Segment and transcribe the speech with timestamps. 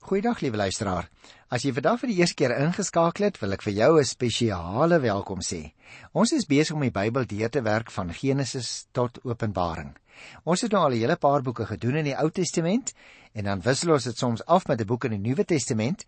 [0.00, 1.08] Goeiedag liewe luisteraar.
[1.48, 4.98] As jy vandag vir die eerste keer ingeskakel het, wil ek vir jou 'n spesiale
[5.00, 5.72] welkom sê.
[6.12, 9.94] Ons is besig om die Bybel deur te werk van Genesis tot Openbaring.
[10.44, 12.92] Ons het nou al 'n hele paar boeke gedoen in die Ou Testament
[13.32, 16.06] en dan wissel ons dit soms af met 'n boek in die Nuwe Testament.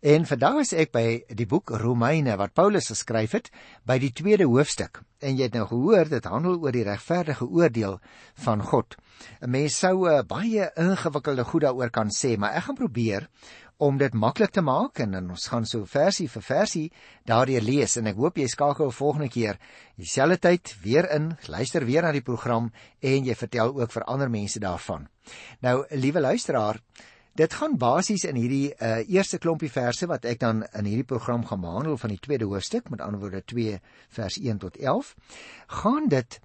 [0.00, 3.50] En vandag is ek by die boek Romeine wat Paulus geskryf het
[3.84, 5.02] by die tweede hoofstuk.
[5.18, 8.00] En jy het nou gehoor dit handel oor die regverdige oordeel
[8.34, 8.96] van God.
[9.42, 13.28] 'n Mens sou uh, baie ingewikkelde goed daaroor kan sê, maar ek gaan probeer
[13.78, 16.86] om dit maklik te maak en dan ons gaan so versie vir versie
[17.30, 19.60] daardeur lees en ek hoop jy skakel volgende keer
[19.94, 24.32] dieselfde tyd weer in, luister weer na die program en jy vertel ook vir ander
[24.34, 25.06] mense daarvan.
[25.62, 26.80] Nou, liewe luisteraar,
[27.38, 31.46] dit gaan basies in hierdie uh, eerste klompie verse wat ek dan in hierdie program
[31.46, 33.78] gaan behandel van die tweede hoofstuk, met ander woorde 2
[34.18, 35.14] vers 1 tot 11,
[35.84, 36.40] gaan dit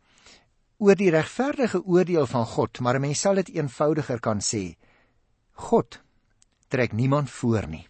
[0.77, 4.75] oor die regverdige oordeel van God, maar 'n mens sal dit eenvoudiger kan sê.
[5.53, 6.02] God
[6.73, 7.85] trek niemand voor nie.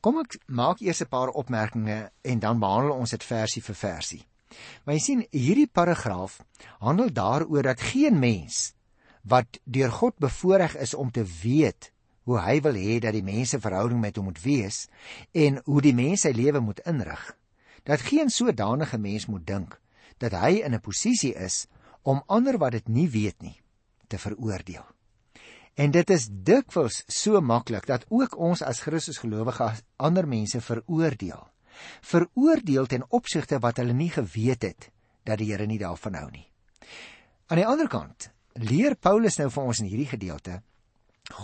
[0.00, 4.22] Kom ek maak eers 'n paar opmerkings en dan behandel ons dit versie vir versie.
[4.84, 6.38] Maar jy sien, hierdie paragraaf
[6.78, 8.74] handel daaroor dat geen mens
[9.22, 11.90] wat deur God bevoorreg is om te weet
[12.24, 14.86] hoe hy wil hê dat die mense verhouding met hom moet wees
[15.32, 17.24] en hoe die mens sy lewe moet inrig,
[17.84, 19.80] dat geen sodanige mens moet dink
[20.18, 21.66] dat hy in 'n posisie is
[22.02, 23.60] om ander wat dit nie weet nie
[24.08, 24.93] te veroordeel.
[25.74, 31.40] En dit is dikwels so maklik dat ook ons as Christus gelowiges ander mense veroordeel.
[32.00, 34.90] Veroordeel ten opsigte wat hulle nie geweet het
[35.26, 36.46] dat die Here nie daarvan hou nie.
[37.50, 40.60] Aan die ander kant leer Paulus nou vir ons in hierdie gedeelte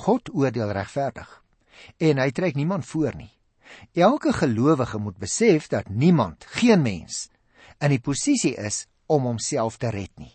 [0.05, 1.31] God oordeel regverdig
[1.99, 3.33] en hy trek niemand voor nie.
[3.95, 7.31] Elke gelowige moet besef dat niemand, geen mens
[7.81, 10.35] in die posisie is om homself te red nie.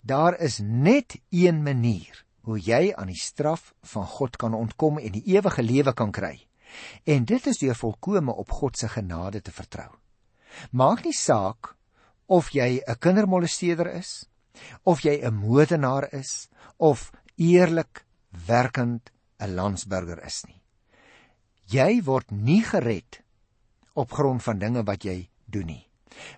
[0.00, 5.12] Daar is net een manier hoe jy aan die straf van God kan ontkom en
[5.12, 6.36] die ewige lewe kan kry.
[7.04, 9.90] En dit is deur volkome op God se genade te vertrou.
[10.70, 11.74] Maak nie saak
[12.26, 14.28] of jy 'n kindermolesteerder is,
[14.84, 18.04] of jy 'n moordenaar is of eerlik
[18.46, 20.62] werkend 'n landsburger is nie.
[21.66, 23.22] Jy word nie gered
[23.94, 25.87] op grond van dinge wat jy doen nie.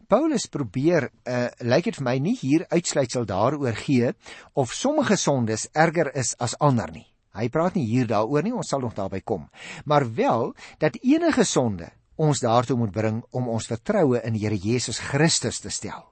[0.09, 4.13] Paulus probeer uh lyk dit vir my nie hier uitsluitsel daaroor gee
[4.55, 7.07] of sommige sondes erger is as ander nie.
[7.35, 9.49] Hy praat nie hier daaroor nie, ons sal nog daarby kom.
[9.85, 14.59] Maar wel dat enige sonde ons daartoe moet bring om ons vertroue in die Here
[14.59, 16.03] Jesus Christus te stel.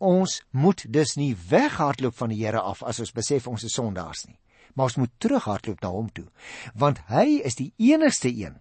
[0.00, 4.26] Ons moet dus nie weghardloop van die Here af as ons besef ons is sondaars
[4.28, 4.38] nie,
[4.74, 6.28] maar ons moet terughardloop na hom toe,
[6.74, 8.58] want hy is die enigste een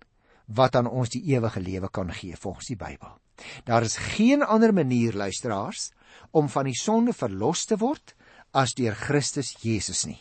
[0.52, 3.16] wat aan ons die ewige lewe kan gee volgens die Bybel.
[3.64, 5.92] Daar is geen ander manier luisteraars
[6.32, 8.16] om van die sonde verlos te word
[8.52, 10.20] as deur Christus Jesus nie.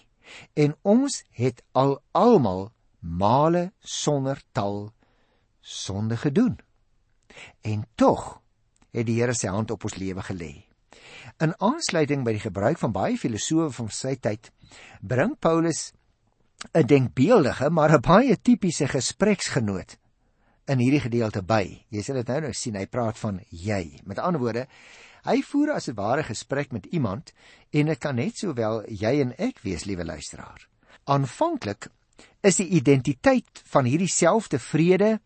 [0.55, 2.71] En ons het al almal
[3.01, 4.93] male sonder tal
[5.61, 6.59] sonde gedoen.
[7.61, 8.41] En tog
[8.91, 10.53] het die Here sy hand op ons lewe gelê.
[11.41, 14.51] In aansluiting by die gebruik van baie filosowe van sy tyd,
[15.01, 15.93] bring Paulus
[16.75, 19.97] 'n denkbeeldige maar 'n baie tipiese gespreksgenoot
[20.71, 21.65] in hierdie gedeelte by.
[21.91, 24.01] Jy sal dit nou nou sien, hy praat van jy.
[24.07, 24.67] Met ander woorde,
[25.27, 27.33] hy voer as 'n ware gesprek met iemand
[27.73, 30.69] en dit kan net sowel jy en ek wees, liewe luisteraar.
[31.07, 31.91] Aanvanklik
[32.43, 35.21] is die identiteit van hierdie selfde vrede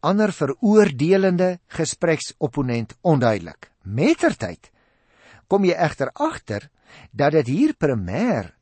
[0.00, 3.70] ander veroordelende gespreksopponent onduidelik.
[3.82, 4.70] Mettertyd
[5.48, 6.70] kom jy egter agter
[7.12, 8.54] dat dit hier primêr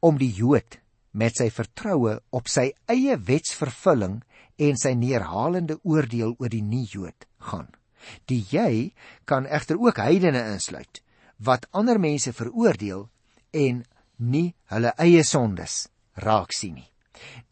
[0.00, 0.78] om die Jood
[1.16, 4.20] met sy vertroue op sy eie wetsvervulling
[4.56, 7.68] en sy neerhalende oordeel oor die nie-Jood gaan.
[8.30, 8.92] Die jy
[9.24, 11.02] kan egter ook heidene insluit
[11.36, 13.08] wat ander mense veroordeel
[13.52, 13.82] en
[14.16, 15.86] nie hulle eie sondes
[16.24, 16.90] raak sien nie.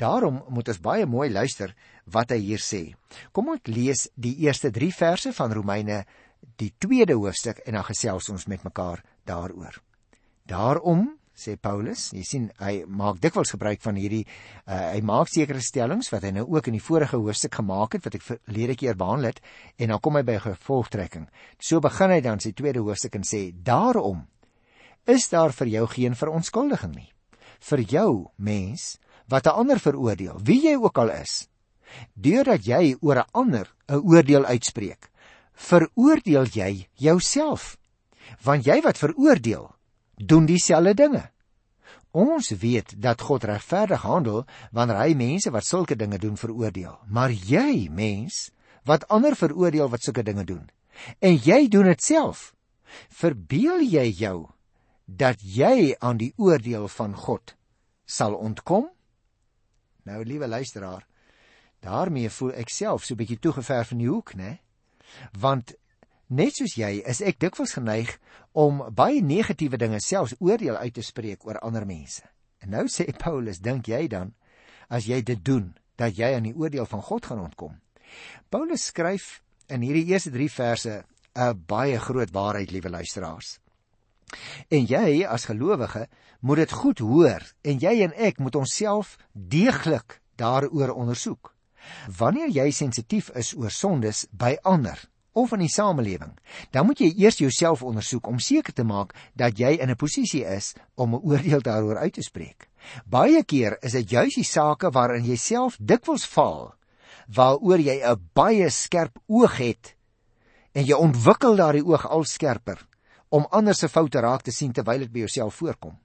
[0.01, 1.75] Daarom moet ons baie mooi luister
[2.13, 2.95] wat hy hier sê.
[3.33, 6.05] Kom ons lees die eerste 3 verse van Romeine
[6.61, 9.81] die tweede hoofstuk en dan gesels ons met mekaar daaroor.
[10.45, 12.13] Daarom sê Paulus.
[12.13, 16.31] Jy sien, hy maak dikwels gebruik van hierdie uh, hy maak sekere stellings wat hy
[16.31, 19.41] nou ook in die vorige hoofstuk gemaak het wat ek verlede keer behandel het
[19.79, 21.27] en dan kom hy by 'n gevolgtrekking.
[21.59, 24.27] So begin hy dan sy tweede hoofstuk en sê: "Daarom
[25.07, 27.11] is daar vir jou geen verontskuldiging nie.
[27.61, 28.99] Vir jou, mens,
[29.29, 31.49] wat 'n ander veroordeel, wie jy ook al is,
[32.15, 35.11] deurdat jy oor 'n ander 'n oordeel uitspreek,
[35.55, 37.77] veroordeel jy jouself.
[38.43, 39.75] Want jy wat veroordeel,
[40.17, 41.31] doen dieselfde dinge.
[42.15, 46.95] Ons weet dat God regverdig handel wanneer hy mense wat sulke dinge doen veroordeel.
[47.11, 48.53] Maar jy, mens,
[48.87, 50.69] wat ander veroordeel wat sulke dinge doen,
[51.19, 52.53] en jy doen dit self,
[53.11, 54.37] verbeel jy jou
[55.05, 57.57] dat jy aan die oordeel van God
[58.07, 58.87] sal ontkom?
[60.05, 61.03] Nou liewe luisteraar,
[61.83, 64.61] daarmee voel ek self so 'n bietjie toegeverf in die hoek, né?
[65.33, 65.75] Want
[66.29, 68.17] net soos jy, is ek dikwels geneig
[68.53, 72.23] om baie negatiewe dinge selfs oordeel uit te spreek oor ander mense.
[72.63, 74.33] En nou sê Paulus, dink jy dan
[74.89, 77.75] as jy dit doen, dat jy aan die oordeel van God gaan ontkom?
[78.51, 81.05] Paulus skryf in hierdie eerste 3 verse
[81.35, 83.59] 'n baie groot waarheid, liewe luisteraars.
[84.71, 86.09] En jy as gelowige
[86.41, 91.55] moet dit goed hoor en jy en ek moet onsself deeglik daaroor ondersoek.
[92.19, 94.99] Wanneer jy sensitief is oor sondes by ander
[95.35, 96.33] of in die samelewing,
[96.71, 100.45] dan moet jy eers jouself ondersoek om seker te maak dat jy in 'n posisie
[100.45, 102.69] is om 'n oordeel daaroor uit te spreek.
[103.07, 106.75] Baie keer is dit juis die sake waarin jy self dikwels val
[107.29, 109.95] waaroor jy 'n baie skerp oog het
[110.73, 112.87] en jy ontwikkel daardie oog al skerper
[113.29, 115.99] om ander se foute raak te sien terwyl dit by jouself voorkom.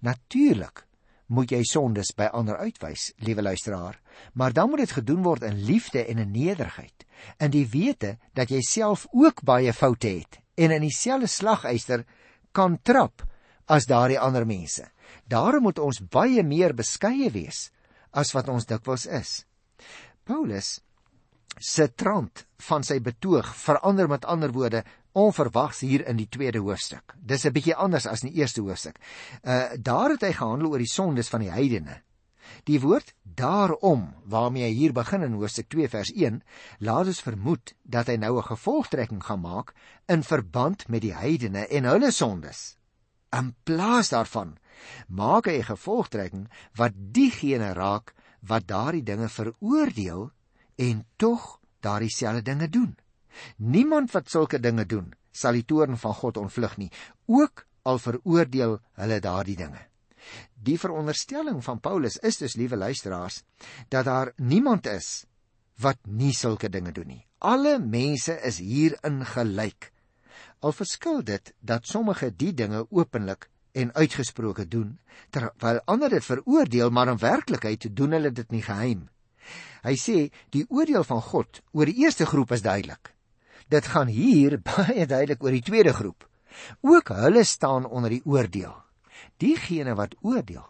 [0.00, 0.86] Natuurlik
[1.26, 3.98] moet jy sondes by ander uitwys, liewe luisteraar,
[4.32, 7.06] maar dan moet dit gedoen word in liefde en in nederigheid,
[7.38, 12.04] in die wete dat jy self ook baie foute het en in dieselfde slagyster
[12.52, 13.24] kan trap
[13.66, 14.86] as daardie ander mense.
[15.28, 17.70] Daarom moet ons baie meer beskeie wees
[18.16, 19.44] as wat ons dikwels is.
[20.24, 20.78] Paulus
[21.58, 24.84] se trant van sy betoog verander met ander woorde
[25.16, 27.14] onverwags hier in die tweede hoofstuk.
[27.16, 28.98] Dis 'n bietjie anders as in die eerste hoofstuk.
[29.42, 32.02] Uh daar het hy gehandel oor die sondes van die heidene.
[32.64, 36.42] Die woord daarom waarmee hy hier begin in hoofstuk 2 vers 1
[36.78, 39.74] laat ons vermoed dat hy nou 'n gevolgtrekking gaan maak
[40.06, 42.76] in verband met die heidene en hulle sondes.
[43.32, 44.56] In plaas daarvan
[45.08, 50.30] maak hy 'n gevolgtrekking wat diegene raak wat daardie dinge veroordeel
[50.76, 52.96] en tog daardie selfde dinge doen.
[53.56, 56.90] Niemand wat sulke dinge doen, sal die toorn van God ontvlug nie,
[57.26, 59.82] ook al veroordeel hulle daardie dinge.
[60.66, 63.42] Die veronderstelling van Paulus is dus liewe luisteraars
[63.88, 65.24] dat daar niemand is
[65.78, 67.26] wat nie sulke dinge doen nie.
[67.38, 69.92] Alle mense is hierin gelyk.
[70.60, 74.96] Al verskil dit dat sommige die dinge openlik en uitgesproke doen
[75.30, 79.04] terwyl ander dit veroordeel maar in werklikheid doen hulle dit nie geheim
[79.86, 80.16] Hy sê
[80.54, 83.12] die oordeel van God oor die eerste groep is duidelik.
[83.70, 86.26] Dit gaan hier baie duidelik oor die tweede groep.
[86.82, 88.74] Ook hulle staan onder die oordeel.
[89.42, 90.64] Diegene wat oordeel,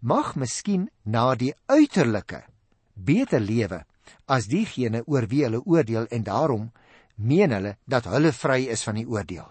[0.00, 2.42] mag miskien na die uiterlike
[2.94, 3.84] beter lewe
[4.26, 6.70] as diegene oor wie hulle oordeel en daarom
[7.16, 9.46] meen hulle dat hulle vry is van die oordeel.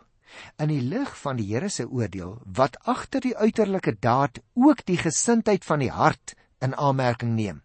[0.61, 4.99] In die lig van die Here se oordeel wat agter die uiterlike daad ook die
[4.99, 7.63] gesindheid van die hart in aanmerking neem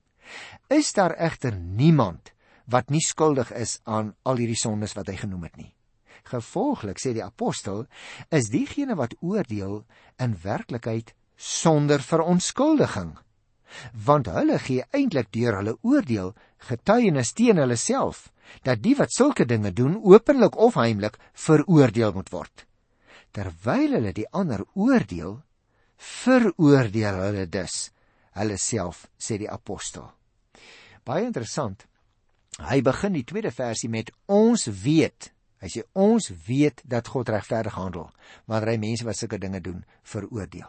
[0.69, 2.32] is daar egter niemand
[2.65, 5.74] wat nie skuldig is aan al hierdie sondes wat hy genoem het nie.
[6.31, 7.85] Gevolglik sê die apostel
[8.32, 9.82] is diegene wat oordeel
[10.23, 13.15] in werklikheid sonder verontskuldiging
[14.06, 16.31] want hulle gee eintlik deur hulle oordeel
[16.69, 18.29] getuienis teen hulle self
[18.62, 22.67] dat die wat sulke dinge doen openlik of heimlik veroordeel moet word
[23.35, 25.41] terwyl hulle die ander oordeel
[25.97, 27.88] veroordeel hulle dus
[28.38, 30.12] hulle self sê die apostel
[31.05, 31.85] Baie interessant.
[32.65, 35.34] Hy begin die tweede versie met ons weet.
[35.65, 38.11] Hy sê ons weet dat God regverdig handel
[38.45, 40.69] wanneer hy mense wat sulke dinge doen veroordeel.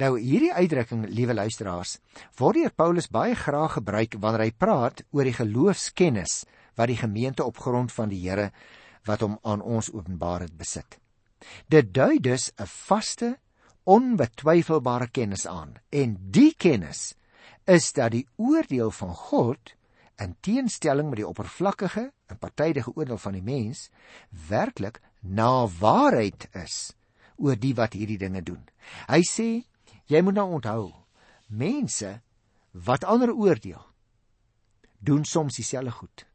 [0.00, 1.98] Nou hierdie uitdrukking, liewe luisteraars,
[2.40, 6.42] word deur Paulus baie graag gebruik wanneer hy praat oor die geloofskennis
[6.78, 8.50] wat die gemeente op grond van die Here
[9.06, 10.98] wat hom aan ons openbaar het besit.
[11.70, 13.36] Dit dui dus 'n vaste,
[13.84, 17.14] onbetwyfelbare kennis aan en die kennis
[17.66, 19.74] is dat die oordeel van God
[20.18, 23.88] in teenstelling met die oppervlakkige en partydige oordeel van die mens
[24.48, 26.92] werklik na waarheid is
[27.38, 28.64] oor die wat hierdie dinge doen.
[29.08, 29.48] Hy sê
[30.10, 30.90] jy moet nou onthou
[31.48, 32.18] mense
[32.72, 33.82] wat ander oordeel
[34.98, 36.26] doen soms dieselfde goed.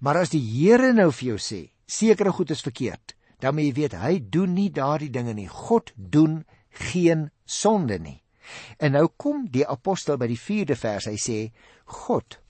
[0.00, 3.74] Maar as die Here nou vir jou sê sekere goed is verkeerd, dan moet jy
[3.80, 5.48] weet hy doen nie daardie dinge nie.
[5.48, 6.42] God doen
[6.90, 8.20] geen sonde nie.
[8.78, 11.08] En nou kom die apostel by die 4de vers.
[11.08, 11.38] Hy sê
[12.04, 12.41] God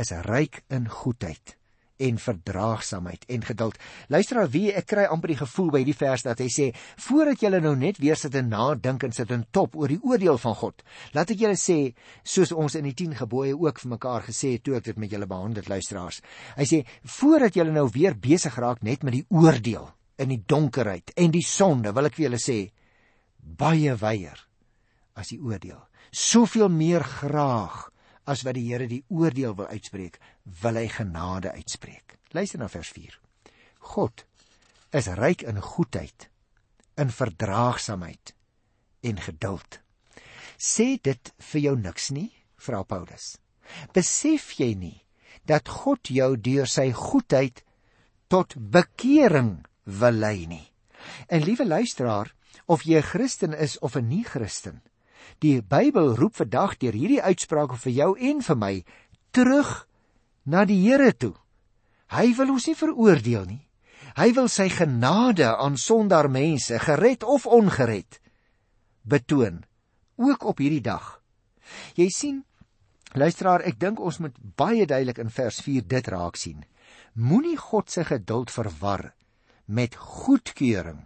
[0.00, 1.56] is ryk in goedheid
[1.96, 3.78] en verdraagsaamheid en geduld.
[4.08, 6.66] Luister nou wie ek kry amper die gevoel by die vers dat hy sê
[7.06, 10.40] voordat julle nou net weer sit en nadink en sit en top oor die oordeel
[10.42, 10.82] van God.
[11.14, 11.78] Laat ek julle sê
[12.26, 15.14] soos ons in die 10 gebooie ook vir mekaar gesê het toe ek dit met
[15.14, 16.20] julle behandel luisteraars.
[16.58, 16.82] Hy sê
[17.18, 19.86] voordat julle nou weer besig raak net met die oordeel
[20.18, 22.58] in die donkerheid en die sonde wil ek vir julle sê
[23.38, 24.38] baie weier
[25.14, 25.78] as die oordeel.
[26.10, 27.93] Soveel meer graag
[28.24, 30.18] as wat die Here die oordeel wil uitspreek,
[30.62, 32.18] wil hy genade uitspreek.
[32.32, 33.18] Luister na vers 4.
[33.94, 34.24] God
[34.94, 36.28] is ryk in goedheid,
[36.96, 38.34] in verdraagsaamheid
[39.04, 39.80] en geduld.
[40.56, 42.30] Sê dit vir jou niks nie?
[42.56, 43.34] Vra Paulus.
[43.92, 45.00] Besef jy nie
[45.44, 47.60] dat God jou deur sy goedheid
[48.32, 50.64] tot bekering wil lei nie?
[51.28, 52.32] En liewe luisteraar,
[52.66, 54.80] of jy 'n Christen is of 'n nie-Christen,
[55.44, 58.74] die Bybel roep vandag deur hierdie uitsprake vir jou en vir my
[59.34, 59.86] terug
[60.44, 61.34] na die Here toe.
[62.14, 63.62] Hy wil ons nie veroordeel nie.
[64.14, 68.20] Hy wil sy genade aan sondaar mense, gered of ongered,
[69.02, 69.64] betoon
[70.20, 71.18] ook op hierdie dag.
[71.98, 72.36] Jy sien,
[73.18, 76.62] luisteraar, ek dink ons moet baie duidelik in vers 4 dit raak sien.
[77.18, 79.08] Moenie God se geduld verwar
[79.66, 81.02] met goedkeuring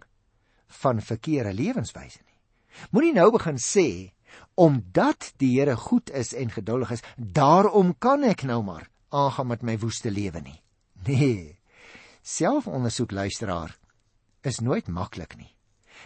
[0.83, 2.28] van verkeerde lewenswyse.
[2.91, 4.13] Moenie nou begin sê
[4.59, 9.63] omdat die Here goed is en geduldig is, daarom kan ek nou maar aangaan met
[9.63, 10.59] my woeste lewe nie.
[11.07, 11.55] Nee.
[12.21, 13.71] Selfondersoek luisteraar
[14.43, 15.55] is nooit maklik nie.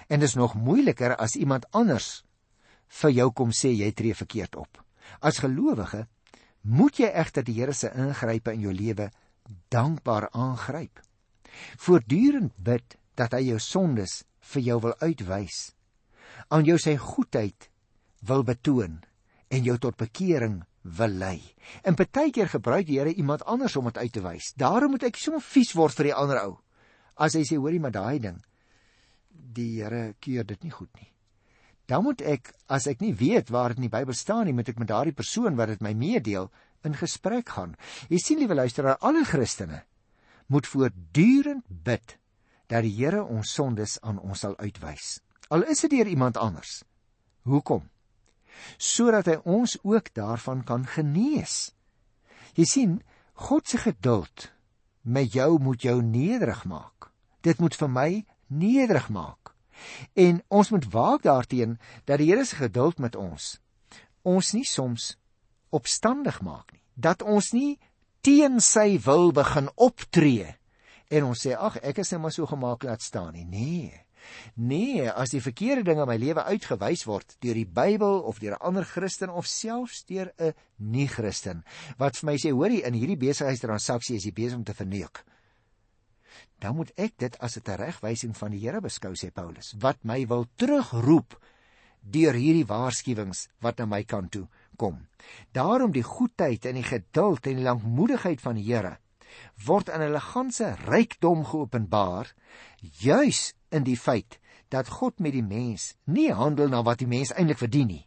[0.07, 2.23] En dis nog moeiliker as iemand anders
[3.01, 4.77] vir jou kom sê jy tree verkeerd op.
[5.19, 6.05] As gelowige
[6.61, 9.09] moet jy egter die Here se ingrype in jou lewe
[9.73, 11.01] dankbaar aangryp.
[11.77, 14.21] Voortdurend bid dat hy jou sondes
[14.53, 15.73] vir jou wil uitwys.
[16.49, 17.69] Aan jou sy goedheid
[18.27, 19.01] wil betoon
[19.49, 21.39] en jou tot bekering wil lei.
[21.83, 24.53] En baie keer gebruik die Here iemand anders om dit uit te wys.
[24.55, 26.57] Daarom moet ek so vies word vir die ander ou.
[27.15, 28.41] As hy sê hoorie maar daai ding
[29.53, 31.09] die Here keur dit nie goed nie.
[31.89, 34.71] Dan moet ek as ek nie weet waar dit in die Bybel staan nie, moet
[34.71, 36.49] ek met daardie persoon wat dit my meedeel
[36.87, 37.75] in gesprek gaan.
[38.09, 39.83] Jy sien liewe luisteraar, alle Christene
[40.51, 42.17] moet voortdurend bid
[42.71, 45.19] dat die Here ons sondes aan ons sal uitwys.
[45.53, 46.81] Al is dit deur iemand anders.
[47.45, 47.85] Hoekom?
[48.77, 51.73] sodat hy ons ook daarvan kan genees.
[52.57, 52.93] Jy sien,
[53.33, 54.51] God se geduld
[55.01, 57.09] met jou moet jou nederig maak.
[57.43, 58.09] Dit moet vir my
[58.47, 59.53] nederig maak.
[60.15, 63.57] En ons moet waak daarteenoor dat die Here se geduld met ons
[64.23, 65.17] ons nie soms
[65.75, 66.79] opstandig maak nie.
[66.95, 67.79] Dat ons nie
[68.23, 70.53] teen sy wil begin optree
[71.11, 73.43] en ons sê ag ek is net maar so gemaak laat staan nie.
[73.43, 74.02] Nee.
[74.55, 78.55] Nee, as die verkeerde ding in my lewe uitgewys word deur die Bybel of deur
[78.55, 81.63] 'n ander Christen of selfs deur 'n nie-Christen
[81.97, 85.23] wat vir my sê, hoorie, in hierdie besigheidstransaksie is jy besig om te verneuk.
[86.59, 90.25] Dan moet ek dit as 'n teregwysing van die Here beskou sê Paulus, wat my
[90.27, 91.39] wil terugroep
[92.01, 95.07] deur hierdie waarskuwings wat na my kant toe kom.
[95.51, 98.97] Daarom die goedheid en die geduld en die lankmoedigheid van die Here
[99.65, 102.33] word in hulle ganse rykdom geopenbaar
[103.01, 104.39] juis in die feit
[104.73, 108.05] dat God met die mens nie handel na wat die mens eintlik verdien nie,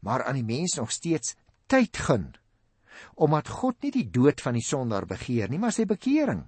[0.00, 1.36] maar aan die mens nog steeds
[1.70, 2.32] tyd gun,
[3.14, 6.44] omdat God nie die dood van die sondaar begeer nie, maar sy bekering.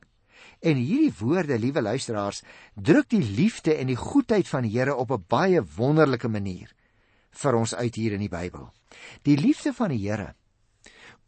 [0.61, 2.42] En hierdie woorde, liewe luisteraars,
[2.75, 6.75] druk die liefde en die goedheid van die Here op 'n baie wonderlike manier
[7.30, 8.70] vir ons uit hier in die Bybel.
[9.23, 10.34] Die liefde van die Here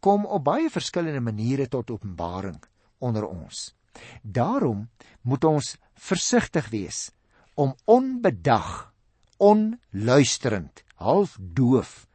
[0.01, 2.63] kom op baie verskillende maniere tot openbaring
[2.99, 3.75] onder ons.
[4.23, 4.89] Daarom
[5.23, 7.11] moet ons versigtig wees
[7.55, 8.93] om onbedag,
[9.37, 12.07] onluisterend, half doof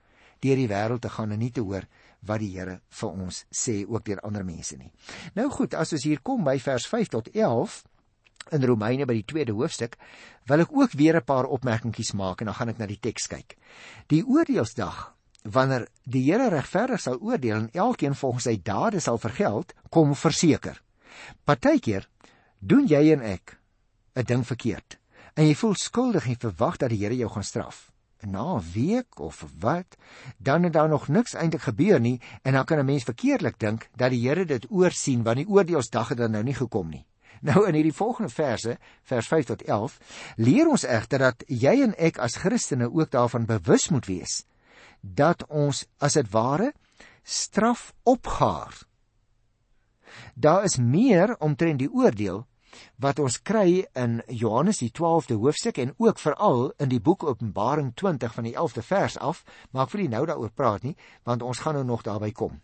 [0.41, 1.85] deur die wêreld te gaan en nie te hoor
[2.25, 4.91] wat die Here vir ons sê ook deur ander mense nie.
[5.37, 7.81] Nou goed, as ons hier kom by vers 5 tot 11
[8.57, 9.97] in Romeine by die tweede hoofstuk,
[10.49, 13.27] wil ek ook weer 'n paar opmerkingies maak en dan gaan ek na die teks
[13.27, 13.57] kyk.
[14.07, 19.73] Die oordeelsdag wanneer die Here regverdig sal oordeel en elkeen volgens sy dade sal vergeld,
[19.89, 20.81] kom verseker.
[21.45, 22.07] Partykeer
[22.59, 23.60] doen jy en ek
[24.15, 24.99] 'n ding verkeerd
[25.33, 27.91] en jy voel skuldig en verwag dat die Here jou gaan straf.
[28.21, 29.97] Na 'n week of wat,
[30.37, 33.89] dan het daar nog niks eintlik gebeur nie en dan kan 'n mens verkeerdelik dink
[33.95, 37.05] dat die Here dit oorsien want die oordeelsdag het dan nou nie gekom nie.
[37.41, 39.97] Nou in hierdie volgende verse, vers 5 tot 11,
[40.35, 44.45] leer ons egter dat jy en ek as Christene ook daarvan bewus moet wees
[45.01, 46.73] dat ons as dit ware
[47.23, 48.83] straf opgaar.
[50.33, 52.45] Daar is meer omtrent die oordeel
[53.01, 57.93] wat ons kry in Johannes die 12de hoofstuk en ook veral in die boek Openbaring
[57.95, 61.41] 20 van die 11de vers af, maar ek wil nie nou daaroor praat nie, want
[61.41, 62.59] ons gaan nou nog daarby kom.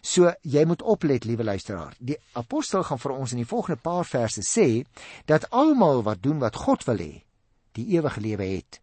[0.00, 1.96] So jy moet oplet, liewe luisteraar.
[1.98, 4.84] Die apostel gaan vir ons in die volgende paar verse sê
[5.26, 7.24] dat almal wat doen wat God wil hê,
[7.74, 8.80] die ewige lewe het.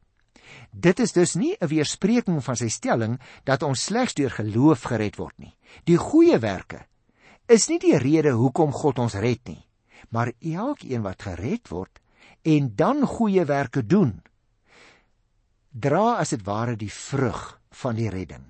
[0.72, 5.16] Dit is dus nie 'n weerspreking van sy stelling dat ons slegs deur geloof gered
[5.16, 5.56] word nie.
[5.86, 6.86] Die goeie werke
[7.48, 9.66] is nie die rede hoekom God ons red nie
[10.10, 12.00] maar elkeen wat gered word
[12.42, 14.22] en dan goeie werke doen
[15.72, 18.44] dra as dit ware die vrug van die redding.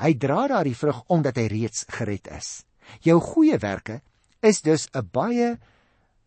[0.00, 2.64] Hy dra daardie vrug omdat hy reeds gered is.
[3.04, 4.00] Jou goeie werke
[4.42, 5.58] is dus 'n baie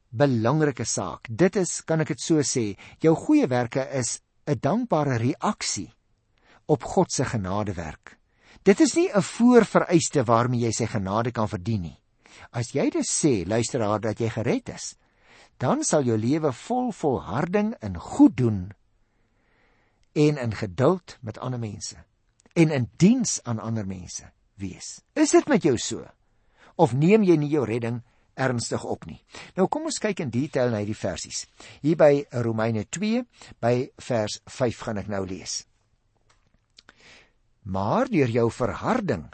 [0.09, 1.27] belangrike saak.
[1.29, 5.91] Dit is, kan ek dit so sê, jou goeie werke is 'n dankbare reaksie
[6.67, 8.17] op God se genadewerk.
[8.63, 12.02] Dit is nie 'n voorvereiste waarmee jy sy genade kan verdien nie.
[12.51, 14.93] As jy dit sê, luisteraar, dat jy gered is,
[15.61, 18.71] dan sal jou lewe vol volharding in goed doen
[20.13, 21.97] en in geduld met ander mense
[22.53, 24.29] en in diens aan ander mense
[24.61, 25.01] wees.
[25.13, 26.05] Is dit met jou so?
[26.75, 28.01] Of neem jy nie jou redding
[28.33, 29.19] ernstig op nie?
[29.57, 31.45] Nou kom ons kyk in detail na hierdie versies.
[31.81, 33.23] Hier by Romeine 2
[33.61, 33.75] by
[34.07, 35.63] vers 5 gaan ek nou lees.
[37.63, 39.27] Maar deur jou verharding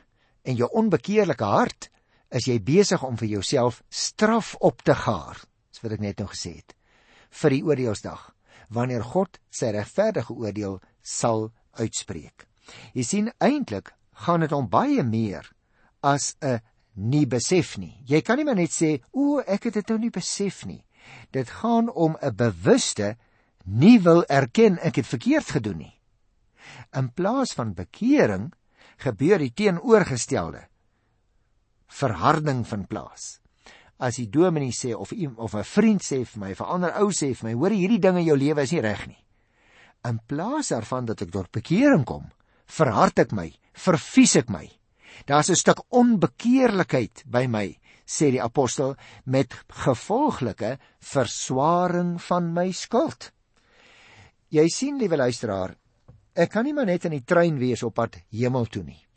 [0.43, 1.89] en jou onbekeerlike hart
[2.31, 5.39] is jy besig om vir jouself straf op te gaar,
[5.71, 6.75] soos wat ek net nou gesê het,
[7.41, 8.21] vir die oordeelsdag,
[8.69, 12.45] wanneer God sy regverdige oordeel sal uitspreek.
[12.93, 13.93] Jy sien eintlik
[14.25, 15.49] gaan dit om baie meer
[16.05, 16.61] as 'n
[16.95, 17.95] nie besef nie.
[18.05, 20.85] Jy kan nie maar net sê, "O, ek het dit nou nie besef nie."
[21.31, 23.17] Dit gaan om 'n bewuste
[23.65, 25.99] nie wil erken ek het verkeerd gedoen nie.
[26.93, 28.53] In plaas van bekering
[28.97, 30.67] gebeur die teenoorgestelde.
[31.89, 33.39] Verharding van plaas.
[33.99, 37.35] As die dominee sê of of 'n vriend sê vir my, 'n ander ou sê
[37.35, 39.23] vir my, hoor hierdie ding in jou lewe is nie reg nie.
[40.05, 42.31] In plaas daarvan dat ek tot bekering kom,
[42.67, 44.69] verhard ek my, vervies ek my.
[45.25, 53.31] Daar's 'n stuk onbekeerlikheid by my, sê die apostel met gevolglike verswaring van my skuld.
[54.49, 55.75] Jy sien, liewe luisteraar,
[56.35, 59.08] ek kan nie maar net in die trein wees op pad hemel toe nie.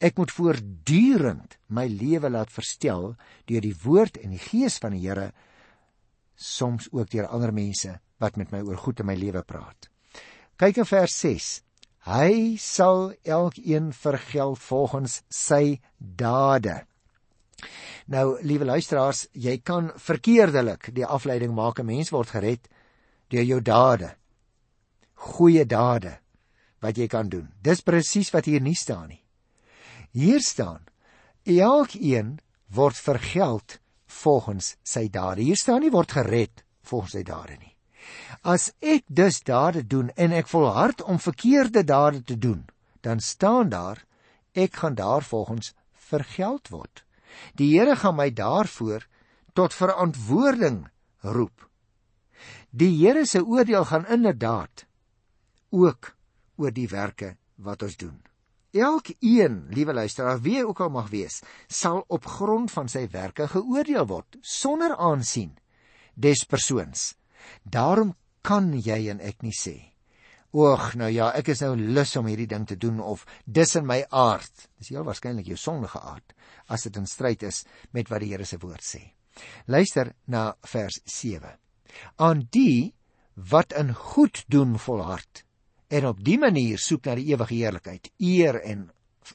[0.00, 3.14] Ek moet voortdurend my lewe laat verstel
[3.50, 5.30] deur die woord en die gees van die Here,
[6.40, 9.90] soms ook deur ander mense wat met my oor goed in my lewe praat.
[10.56, 11.50] Kyk in vers 6.
[12.08, 16.80] Hy sal elkeen vergeld volgens sy dade.
[18.08, 22.68] Nou, liewe luisteraars, jy kan verkeerdelik die afleiding maak 'n mens word gered
[23.28, 24.16] deur jou dade.
[25.14, 26.18] Goeie dade
[26.80, 27.52] wat jy kan doen.
[27.62, 29.19] Dis presies wat hier nie staan nie.
[30.10, 30.84] Hier staan:
[31.44, 35.42] Elkeen word vergeld volgens sy dade.
[35.42, 37.74] Hier staan nie word gered volgens sy dade nie.
[38.42, 42.64] As ek dus dade doen en ek volhard om verkeerde dade te doen,
[43.04, 44.04] dan staan daar
[44.52, 45.74] ek gaan daarvolgens
[46.10, 47.04] vergeld word.
[47.54, 49.06] Die Here gaan my daarvoor
[49.54, 50.88] tot verantwoording
[51.22, 51.68] roep.
[52.70, 54.86] Die Here se oordeel gaan inderdaad
[55.70, 56.16] ook
[56.56, 58.29] oor die werke wat ons doen.
[58.70, 64.06] Elkeen, liewe luisteraar, wie ook al mag wees, sal op grond van sy werke geoordeel
[64.06, 65.56] word sonder aansien
[66.14, 67.14] des persoons.
[67.62, 68.14] Daarom
[68.46, 69.90] kan jy en ek nie sê
[70.50, 73.84] Oeg, nou ja, ek is nou lus om hierdie ding te doen of dis in
[73.86, 74.64] my aard.
[74.82, 76.34] Dis heel waarskynlik jou sondige aard
[76.66, 77.62] as dit in stryd is
[77.94, 79.04] met wat die Here se woord sê.
[79.70, 81.54] Luister na vers 7.
[82.18, 82.90] Aan die
[83.34, 85.44] wat in goed doen volhard
[85.90, 88.88] en op die manier soek na die ewige heerlikheid, eer en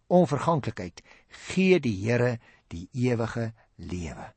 [0.08, 1.02] onverganklikheid,
[1.52, 2.38] gee die Here
[2.72, 4.32] die ewige lewe.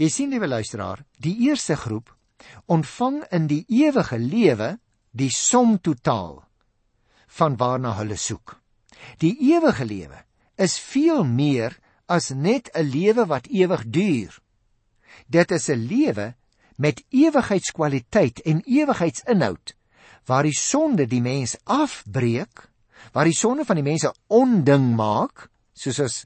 [0.00, 2.10] Jy sien liewe luisteraar, die eerste groep
[2.72, 4.78] ontvang in die ewige lewe
[5.12, 6.40] die som totaal
[7.38, 8.56] van waarna hulle soek.
[9.22, 10.24] Die ewige lewe
[10.56, 11.76] is veel meer
[12.08, 14.40] as net 'n lewe wat ewig duur.
[15.28, 16.34] Dit is 'n lewe
[16.76, 19.74] met ewigheidskwaliteit en ewigheidsinhoud
[20.26, 22.68] waar die sonde die mens afbreek,
[23.12, 26.18] waar die sonde van die mense onding maak, soos ons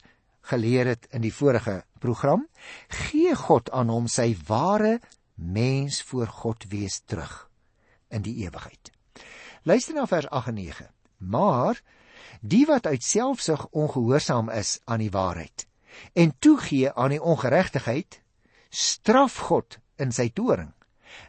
[0.51, 2.45] geleer het in die vorige program,
[2.89, 4.99] gee God aan hom sy ware
[5.35, 7.47] mens voor God wees terug
[8.13, 8.93] in die ewigheid.
[9.65, 10.89] Luister na vers 8 en 9.
[11.19, 11.81] Maar
[12.41, 15.67] die wat uit selfsug ongehoorsaam is aan die waarheid
[16.13, 18.21] en toegee aan die ongeregtigheid,
[18.69, 20.73] straf God in sy toorn.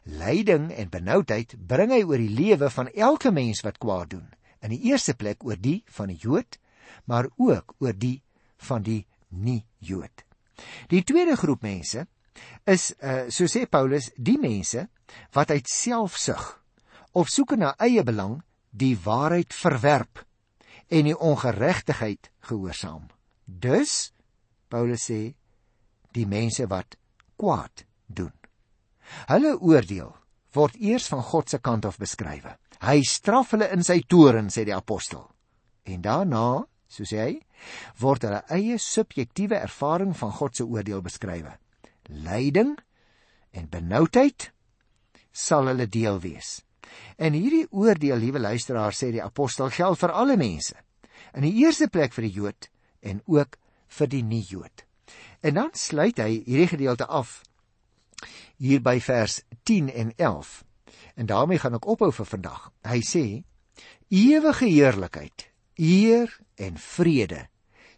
[0.04, 4.28] Lyding en benoudheid bring hy oor die lewe van elke mens wat kwaad doen.
[4.62, 6.60] In die eerste plek oor die van die Jood,
[7.06, 8.22] maar ook oor die
[8.68, 10.26] van die nie-Jood.
[10.90, 12.06] Die tweede groep mense
[12.68, 14.88] is uh, so sê Paulus die mense
[15.36, 16.46] wat uit selfsug
[17.16, 18.40] of soeke na eie belang
[18.76, 20.24] die waarheid verwerp
[20.92, 23.08] en die ongeregtigheid gehoorsaam.
[23.46, 24.12] Dus
[24.70, 25.22] Paulus sê
[26.16, 26.98] die mense wat
[27.40, 28.34] kwaad doen.
[29.30, 30.14] Hulle oordeel
[30.56, 32.48] word eers van God se kant af beskryf.
[32.86, 35.26] Hy straf hulle in sy toorn sê die apostel.
[35.86, 37.34] En daarna, so sê hy,
[38.00, 41.52] word hulle eie subjektiewe ervaring van God se oordeel beskryf
[42.10, 42.76] lyding
[43.52, 44.52] en benoudheid
[45.32, 46.62] sal hulle deel wees.
[47.18, 50.76] En hierdie oordeel, liewe luisteraars, sê die apostel geld vir alle mense.
[51.36, 52.70] In die eerste plek vir die Jood
[53.02, 53.58] en ook
[53.98, 54.86] vir die nie-Jood.
[55.46, 57.42] En dan sluit hy hierdie gedeelte af
[58.58, 60.64] hier by vers 10 en 11.
[61.16, 62.72] En daarmee gaan ek ophou vir vandag.
[62.88, 63.26] Hy sê:
[64.10, 67.48] Ewige heerlikheid eer en vrede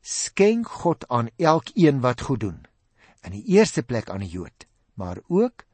[0.02, 2.62] skenk God aan elkeen wat goed doen.
[3.28, 5.66] In die eerste plek aan die Jood, maar ook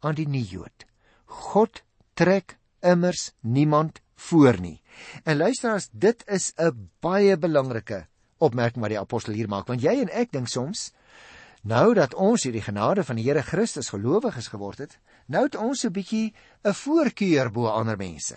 [0.00, 0.86] aan die nie-Jood.
[1.26, 1.82] God
[2.14, 4.78] trek immers niemand voor nie.
[5.24, 8.06] En luister as dit is 'n baie belangrike
[8.38, 10.92] opmerking wat die apostel hier maak, want jy en ek dink soms
[11.62, 15.84] nou dat ons hierdie genade van die Here Christus gelowiges geword het, nou het ons
[15.84, 18.36] 'n bietjie 'n voorkeur bo ander mense.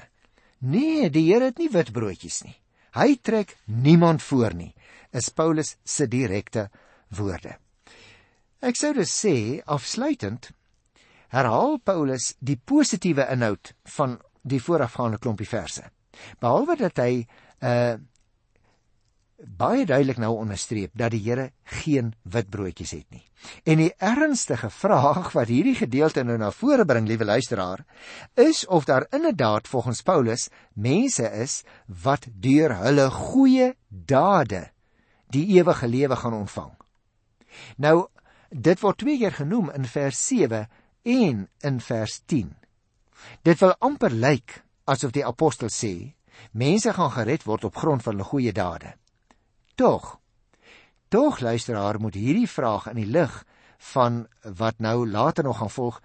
[0.60, 2.56] Nee, die Here het nie witbroodjies nie.
[2.94, 4.76] Hy trek niemand voor nie.
[5.12, 6.70] Is Paulus se direkte
[7.08, 7.58] woorde.
[8.62, 10.52] Ek sou dus sê afsluitend
[11.34, 15.84] herhaal Paulus die positiewe inhoud van die voorafgaande klompie verse.
[16.40, 17.26] Behalwe dat hy
[17.64, 17.96] uh
[19.44, 21.52] baie duidelik nou onderstreep dat die Here
[21.82, 23.24] geen witbroodjies het nie.
[23.68, 27.84] En die ernstige vraag wat hierdie gedeelte nou na vore bring, liewe luisteraar,
[28.40, 34.70] is of daar inderdaad volgens Paulus mense is wat deur hulle goeie dade
[35.34, 36.72] die ewige lewe gaan ontvang.
[37.78, 38.08] Nou,
[38.50, 40.68] dit word twee keer genoem in vers 7
[41.04, 42.54] en in vers 10.
[43.42, 46.14] Dit wil amper lyk asof die apostel sê
[46.52, 48.94] mense gaan gered word op grond van hulle goeie dade.
[49.84, 50.20] Tog.
[51.08, 53.34] Tog luisteraar moet hierdie vraag in die lig
[53.92, 54.22] van
[54.60, 55.98] wat nou later nog gaan volg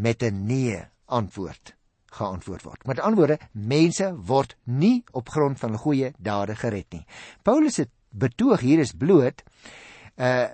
[0.00, 1.74] met 'n nee antwoord
[2.06, 2.86] geantwoord word.
[2.86, 7.04] Met ander woorde, mense word nie op grond van goeie dade gered nie.
[7.42, 9.42] Paulus se betoog hier is bloot
[10.16, 10.48] uh,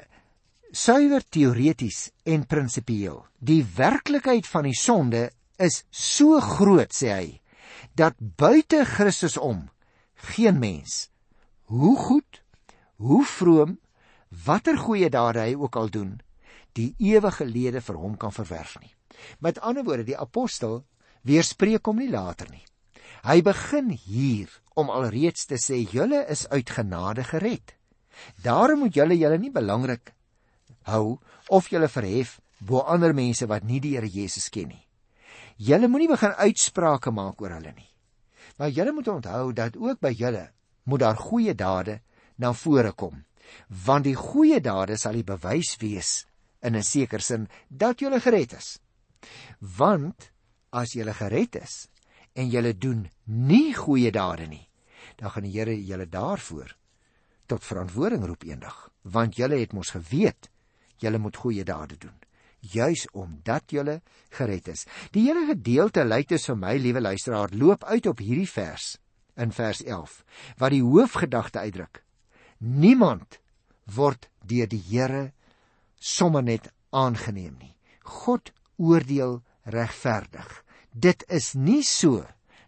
[0.70, 3.26] suiwer teoreties en prinsipieel.
[3.38, 7.40] Die werklikheid van die sonde is so groot, sê hy,
[7.94, 9.68] dat buite Christus om
[10.14, 11.11] geen mens
[11.72, 12.42] hoe goed,
[13.00, 13.78] hoe vroom,
[14.44, 16.18] watter goeie dade hy ook al doen,
[16.76, 18.92] die ewige lede vir hom kan verwerf nie.
[19.40, 20.82] Met ander woorde, die apostel
[21.28, 22.64] weerspreek hom nie later nie.
[23.22, 27.76] Hy begin hier om alreeds te sê julle is uit genade gered.
[28.42, 30.12] Daarom moet julle julle nie belangrik
[30.90, 34.82] hou of julle verhef bo ander mense wat nie die Here Jesus ken nie.
[35.56, 37.88] Julle moenie begin uitsprake maak oor hulle nie.
[38.58, 40.50] Maar julle moet onthou dat ook by julle
[40.84, 42.00] moet daar goeie dade
[42.36, 43.24] na vore kom.
[43.68, 46.26] Want die goeie dade sal die bewys wees
[46.62, 48.78] in 'n sekere sin dat jy gered is.
[49.58, 50.32] Want
[50.70, 51.88] as jy gered is
[52.34, 54.68] en jy doen nie goeie dade nie,
[55.16, 56.76] dan gaan die Here julle daarvoor
[57.46, 60.48] tot verantwoording roep eendag, want jy het mos geweet
[60.98, 62.22] jy moet goeie dade doen
[62.62, 63.98] juis omdat jy
[64.30, 64.86] gered is.
[65.10, 68.96] Die hele gedeelte lyk dit vir my, liewe luisteraar, loop uit op hierdie vers
[69.36, 70.22] in vers 11
[70.60, 72.02] wat die hoofgedagte uitdruk.
[72.58, 73.40] Niemand
[73.84, 75.32] word deur die Here
[75.98, 77.74] sommer net aangeneem nie.
[78.02, 80.62] God oordeel regverdig.
[80.92, 82.26] Dit is nie so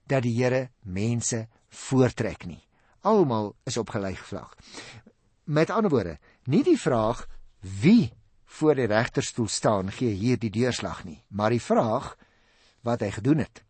[0.08, 2.62] dat die Here mense voortrek nie.
[3.04, 4.56] Almal is op gelyk vlak.
[5.44, 7.26] Met ander woorde, nie die vraag
[7.60, 8.12] wie
[8.44, 12.14] voor die regterstoel staan gee hier die deurslag nie, maar die vraag
[12.86, 13.64] wat hy gedoen het.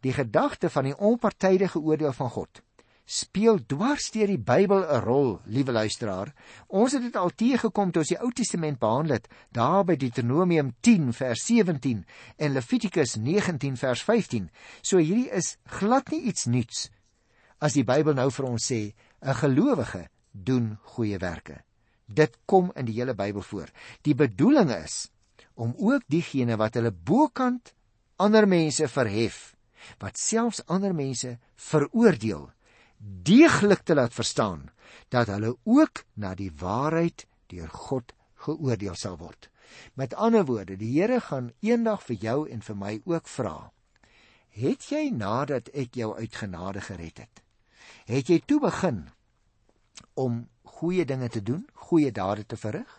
[0.00, 2.62] Die gedagte van die onpartydige oordeel van God
[3.10, 6.32] speel dwars deur die Bybel 'n rol, liewe luisteraar.
[6.68, 10.74] Ons het dit al teëgekom toe ons die Ou Testament behandel het, daar by Deuteronomium
[10.80, 12.04] 10 vers 17
[12.36, 14.50] en Levitikus 19 vers 15.
[14.82, 16.90] So hierdie is glad nie iets nuuts
[17.58, 21.64] as die Bybel nou vir ons sê 'n gelowige doen goeie werke.
[22.06, 23.68] Dit kom in die hele Bybel voor.
[24.02, 25.10] Die bedoeling is
[25.54, 27.74] om ook diegene wat hulle bokant
[28.16, 29.56] ander mense verhef
[29.98, 32.50] wat selfs ander mense veroordeel,
[32.98, 34.68] deeglik te laat verstaan
[35.08, 38.12] dat hulle ook na die waarheid deur God
[38.44, 39.48] geoordeel sal word.
[39.94, 43.70] Met ander woorde, die Here gaan eendag vir jou en vir my ook vra:
[44.50, 47.42] Het jy nadat ek jou uit genade gered het,
[48.10, 49.08] het jy toe begin
[50.14, 50.48] om
[50.80, 52.90] goeie dinge te doen, goeie dade te verrig?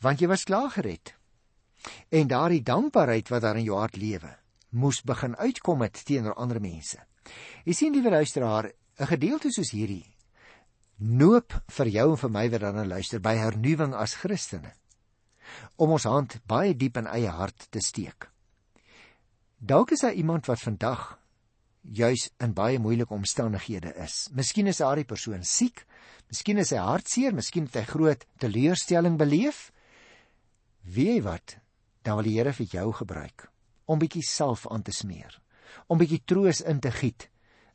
[0.00, 1.14] Want jy was klaar gered.
[2.08, 4.36] En daardie dankbaarheid wat daar in jou hart lewe,
[4.74, 6.98] moes begin uitkom het teenoor ander mense.
[7.64, 10.14] Jy sien liewe luisteraar, 'n gedeelte soos hierdie
[10.98, 14.72] noop vir jou en vir my wat dan luister by hernuwing as Christene
[15.76, 18.30] om ons hand baie diep in eie hart te steek.
[19.58, 21.18] Dalk is daar iemand wat vandag
[21.82, 24.28] juis in baie moeilike omstandighede is.
[24.32, 25.84] Miskien is daardie persoon siek,
[26.28, 29.70] miskien is hy hartseer, miskien het hy groot teleurstelling beleef.
[30.82, 31.56] Wie weet wat,
[32.02, 33.53] dan wil die Here vir jou gebruik
[33.84, 35.40] om bietjie salf aan te smeer,
[35.86, 37.28] om bietjie troos in te giet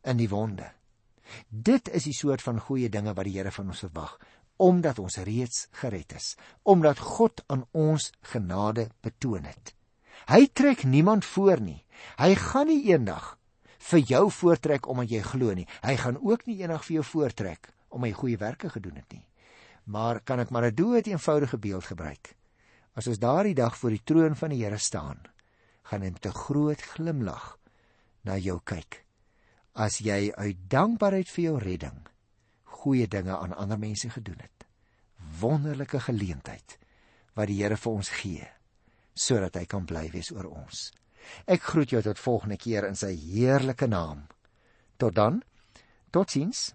[0.03, 0.71] in die wonde.
[1.49, 4.17] Dit is die soort van goeie dinge wat die Here van ons verwag,
[4.59, 9.75] omdat ons reeds gered is, omdat God aan ons genade betoon het.
[10.27, 11.85] Hy trek niemand voor nie.
[12.19, 13.37] Hy gaan nie eendag
[13.89, 15.67] vir jou voortrek omdat jy glo nie.
[15.81, 19.25] Hy gaan ook nie eendag vir jou voortrek omdat jy goeie werke gedoen het nie.
[19.89, 22.35] Maar kan ek maar 'n dood eenvoudige beeld gebruik?
[22.93, 25.17] As ons daardie dag voor die troon van die Here staan,
[25.89, 27.57] gaan 'n groot glimlag
[28.23, 29.05] na jou kyk.
[29.73, 32.07] As jy uit dankbaarheid vir jou redding
[32.63, 34.65] goeie dinge aan ander mense gedoen het.
[35.39, 36.77] Wonderlike geleentheid
[37.33, 38.47] wat die Here vir ons gee
[39.19, 40.93] sodat hy kan bly wees oor ons.
[41.43, 44.21] Ek groet jou tot volgende keer in sy heerlike naam.
[44.95, 45.41] Tot dan.
[46.15, 46.69] Totsiens.